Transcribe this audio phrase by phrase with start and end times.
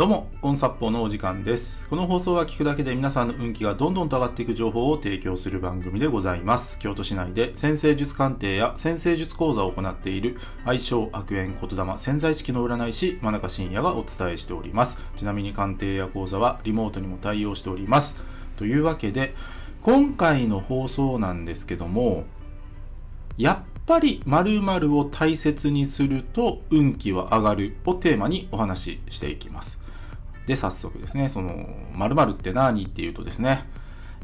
[0.00, 1.86] どうも、コンサッポのお時間です。
[1.86, 6.78] この放送は聞くだけで皆さんの運気がどんどんと上がっていく情報を提供する番組でございます。
[6.78, 15.04] 京都市内で先生術鑑定や先生術講座を行っている愛称悪縁言霊潜在意識の占い師真中信也がお伝えしております。
[15.16, 18.24] ちなみに鑑定や講座はリモートにも対応しております。
[18.56, 19.34] というわけで、
[19.82, 22.24] 今回の放送なんですけども、
[23.36, 29.79] やっぱり〇〇を大切にすると運気は上がるをテーマにお話ししていきます。
[30.50, 31.64] で、早速ですね、その
[31.94, 32.82] 〇〇って何？
[32.82, 33.68] っていうとですね、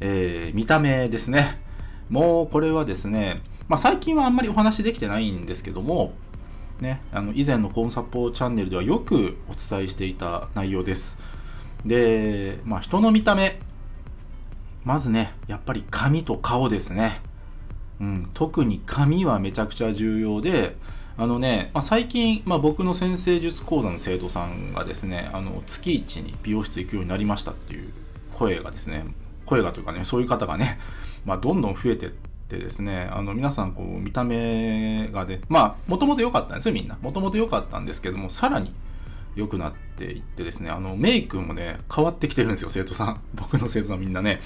[0.00, 1.62] えー見た目ですね。
[2.10, 6.14] もうこれはですね、まあ最近はあんまりお話できてないんですけども、
[6.80, 11.20] ね、あの以前のコンサポーチャンネルではよくお伝えしていた内容です。
[11.84, 13.60] で、まあ人の見た目、
[14.82, 17.20] まずね、やっぱり髪と顔ですね。
[18.00, 20.74] うん、特に髪はめちゃくちゃ重要で、
[21.19, 27.91] あのね、まあ、最近、まあ、僕の先生術講座の生徒さんがですね、あの月一に美容室行くようになりましたっていう
[28.34, 29.05] 声がですね、
[29.47, 30.78] 声がというかね、そういう方がね、
[31.25, 32.11] まあ、どんどん増えてっ
[32.48, 36.98] てですね、あの皆さんこう見た目がね、まあ、もともと良かったんですよ、みんな。
[37.00, 38.75] もともと良かったんですけども、さらに
[39.36, 43.20] 良くなっていってですね、あのメイクもね、変わってきてるんですよ、生徒さん。
[43.34, 44.41] 僕の生徒さんみんなね。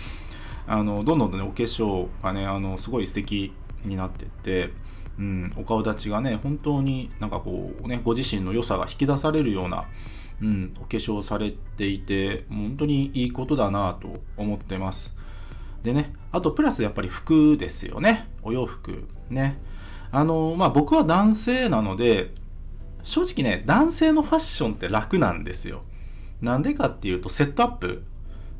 [0.68, 3.52] あのどんどんとねお化粧がねあのすごい素敵
[3.84, 4.70] になってって、
[5.20, 9.84] うん、お顔立ちがね本当になんかこうねご自身の良さが引き出されるような、
[10.40, 15.14] うん、お化粧されていて本当にいいことだなと思ってます。
[15.82, 18.30] でねあとプラスやっぱり服ですよね。
[18.42, 19.60] お洋服ね。
[20.10, 22.32] あのまあ僕は男性なので
[23.02, 25.82] 正直ね男性のファッションって楽なんですよ。
[26.40, 28.04] なんでかっていうとセットアップ。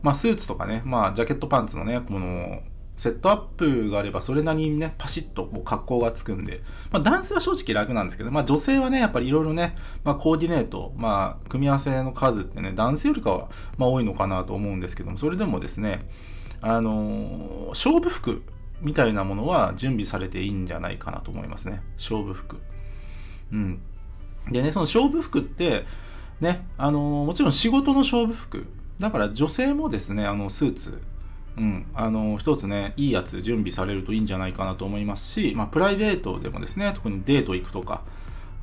[0.03, 2.63] まあ、スーツとかね、まあ、ジャケットパンツのね、この、
[3.01, 16.07] セットアップがあれば、それなりにね、パシッとこう格好がつくんで、まあ、男性は正直楽なんですけど、まあ、女性はね、やっぱりいろいろね、まあ、コーディネート、まあ、組み合わせの数ってね、男性よりかは、まあ、多いのかなと思うんですけども、それでもですね、
[16.61, 18.43] あのー勝負服
[18.83, 21.81] みたいなものは準備されていいんじゃないかなと思いますね。
[21.97, 22.61] 勝負服。
[23.51, 23.81] うん。
[24.51, 25.87] でね、その勝負服って、
[26.43, 28.67] ね、あのーもちろん仕事の勝負服。
[28.99, 31.01] だから女性もですね、あの、スーツ、
[31.57, 38.03] うん、あの、一つね、いいやつ準備されるといいんじゃないかなと思いますし、まあ、プライベートでもですね、特にデート行くとか、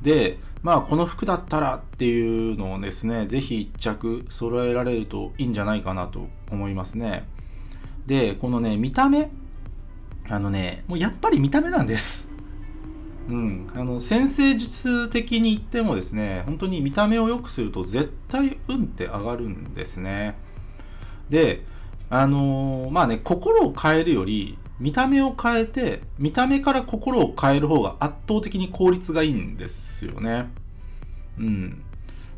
[0.02, 7.28] で、まあ、この服だったらっていうのをですね、ぜひ一着揃えられるといいんじゃないかなと思いますね。
[8.06, 9.30] で、このね、見た目、
[10.28, 12.38] あのね、もうやっぱり見た目なんです。
[13.28, 20.36] うん、あの先生術的に言ってもですね本当に見た目を良くすると絶対運って上がるんですね。
[21.28, 21.64] で
[22.10, 30.48] あのーまあね心を変えるより見た目を変えて見た目から心を変える方が圧倒的に効率がいいんですよね。
[31.38, 31.82] うん。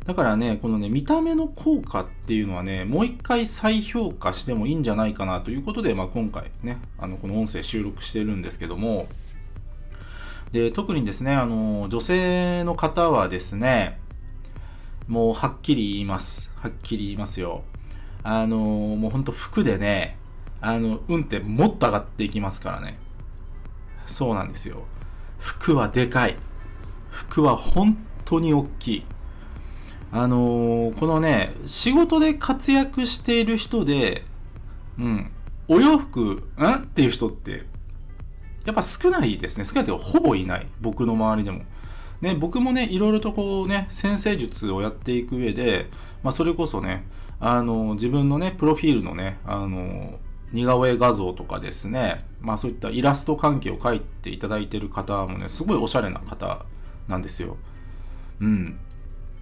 [0.05, 9.07] だからねこのね見た目の効果っていうのはねもう一回再評価してもいいんじゃないかなということで、まあ、今回ねあのこの音声収録してるんですけども。
[10.51, 14.01] で特にですねあの女性の方はですね
[15.07, 16.51] もうはっきり言います。
[16.55, 17.63] はっきり言いますよ。
[18.23, 20.17] あのもうほんと服でね
[20.61, 22.97] あの運ってもっと上がっていきますからね
[24.05, 24.83] そうなんですよ
[25.39, 26.37] 服はでかい
[27.09, 29.05] 服は本当に大きい
[30.11, 34.23] あのこのね仕事で活躍している人で
[34.99, 35.31] うん
[35.67, 36.65] お洋服ん？
[36.65, 37.65] っていう人って
[38.65, 39.65] やっぱ少ないですね。
[39.65, 40.67] 少ないというか、ほぼいない。
[40.81, 41.63] 僕の周りでも。
[42.21, 45.89] ね、僕もね、いろいろとこうね、先生術をやっていく上で、
[46.21, 47.03] まあ、それこそね、
[47.41, 50.19] あの、自分のね、プロフィールのね、あの、
[50.53, 56.65] 似顔絵画像とかですね、まあそういったイラスト関係を描いていただいてる方もね、すごいおしゃれな方
[57.07, 57.57] なんですよ。
[58.39, 58.77] うん。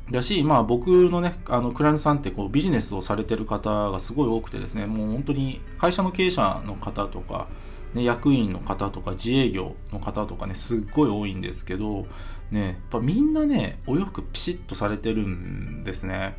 [0.09, 7.47] だし、まあ僕のね、あの、クライアントさんってこうビジネスをされてる方がすごい多くてですね、もう本当に会社の経営者の方とか、
[7.93, 12.05] ね、役員の方とか自営業の方とかね、すっごい多いんですけど、
[12.51, 16.37] ね、やっぱみんなね、お洋服ピシッとされてるんですね。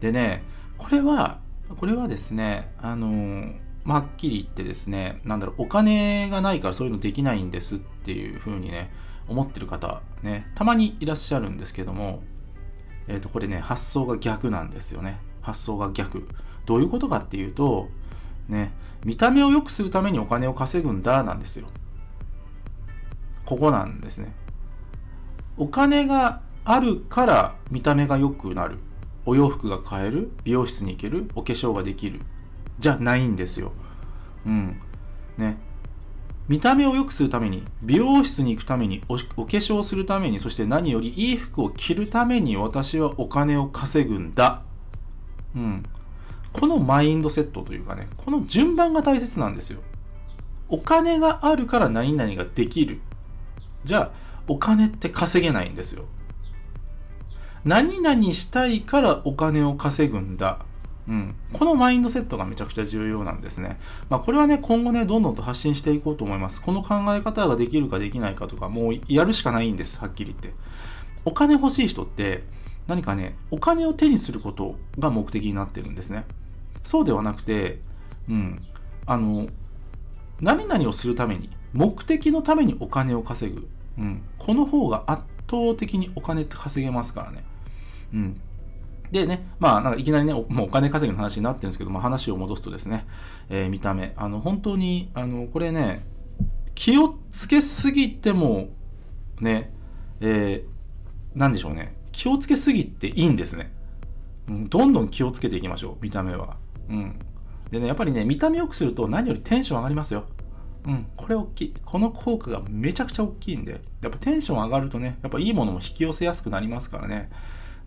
[0.00, 0.42] でね、
[0.80, 1.40] これは、
[1.76, 3.52] これはですね、あの
[3.84, 8.90] まあはっきり言ってですね、なんだろう、お金がないからそういうのできないんですっていう風にね、
[9.28, 12.22] 思ってる方、ね、たまにいらっしゃるんですけども、
[13.08, 15.18] えっ、と、これね、発想が逆なんですよね。
[15.42, 16.26] 発想が逆。
[16.64, 17.88] どういうことかっていうと、
[18.48, 18.72] ね、
[19.04, 21.68] 見た目を良くするためにお金を稼ぐんだなんですよ。
[23.44, 24.32] ここなんですね。
[25.58, 28.78] お金があるから見た目が良くなる。
[29.30, 30.32] お洋服が買える。
[30.42, 31.30] 美容室に行ける。
[31.36, 32.20] お化粧ができる。
[32.80, 33.70] じゃないんですよ。
[34.44, 34.80] うん。
[35.38, 35.56] ね。
[36.48, 44.62] 見た目を良くするために、美容室に行くためにお、お化粧するために、そして何よりいい服を着るために私はお金を稼ぐんだ。
[45.54, 45.84] うん。
[46.52, 49.78] このマインドセットというかね、この順番が大切なんですよ。
[50.68, 53.00] お金があるから何々ができる。
[53.84, 56.06] じゃあ、お金って稼げないんですよ。
[57.64, 60.60] 何々したいからお金を稼ぐんだ。
[61.08, 63.80] うん、このマインドセットがめちゃくちゃ重要なんですね。
[64.08, 66.62] まあ、これはね、今後ね、どんどんと発信していこうと思います。
[66.62, 70.58] この考え方ができるかできないかとか、もうやるしかないんです、はっきり言って。
[71.24, 72.44] お金欲しい人って、
[72.86, 76.26] 何かね、お金を手にすることが目的になってるんですね。
[76.84, 77.80] そうではなくて、
[78.28, 78.62] うん、
[79.06, 79.48] あの、
[80.40, 83.68] 何々をするために、目的のためにお金を稼ぐ。
[83.98, 87.44] うん、この方が圧倒的にお金って稼げますからね。
[88.14, 88.40] うん。
[89.10, 93.06] でね、まあ、なんかいきなりね、もうお金稼ぎの話になってるんですけど、まあ、話を戻すとですね、
[93.48, 94.12] えー、見た目。
[94.16, 96.06] あの、本当に、あの、これね、
[96.74, 98.68] 気をつけすぎても、
[99.40, 99.72] ね、
[100.20, 101.96] えー、なんでしょうね。
[102.12, 103.72] 気をつけすぎていいんですね。
[104.48, 106.56] うん、どんどん気をつけていきましょう、見た目は。
[106.88, 107.18] うん。
[107.70, 110.24] でね、やっぱりね、見た目良くすると何よりテンション上がりますよ。
[110.86, 111.74] うん、これ大きい。
[111.84, 117.30] この効果がめちゃくちゃ大きいんで、やっぱテンション上がるとね、やっぱいいものも引き寄せやすくなりますからね。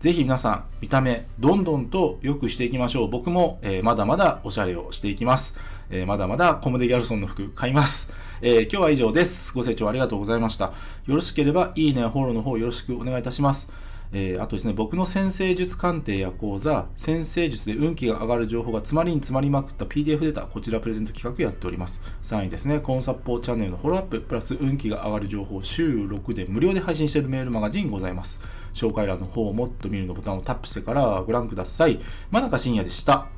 [0.00, 3.10] ぜひ皆さん、見た目、どんどんと良くしていきましょう。
[3.10, 5.56] 僕も、えー、まだまだおしゃれをしていきます。
[5.90, 8.12] えー、まだまだコムデギャルソンの服買います。
[8.42, 9.54] えー、今日は以上です。
[9.54, 10.66] ご清聴ありがとうございました。
[11.06, 13.70] よろしければ、いいね、フォローの方よろしくお願いいたします。
[14.12, 22.00] えー、あとですね、僕の先生術鑑定や講座、先生術で運気が上がる情報が詰まりに詰まりまくった PDF データ、こちらプレゼント企画やっております。
[22.22, 28.40] さらにですね、コンサッポーチャンネルのフォローアップ、プラス運気が上がる情報、週6で無料で配信しているメールマガジンございます。
[28.72, 31.98] 紹介欄の方をもっと見るのボタンをタップしてからご覧ください。
[32.30, 33.28] 真中深也でした。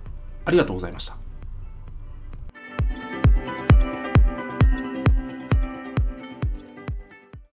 [0.44, 1.25] ありがとうございました。